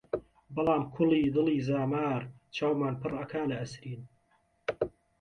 [0.53, 2.21] بەڵام کوڵی دڵی زامار،
[2.55, 4.01] چاومان پڕ ئەکا لە ئەسرین!